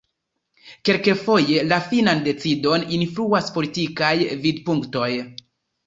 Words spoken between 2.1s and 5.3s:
decidon influas politikaj vidpunktoj.